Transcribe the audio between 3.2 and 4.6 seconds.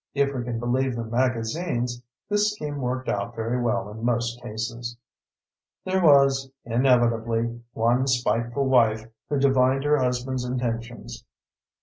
very well in most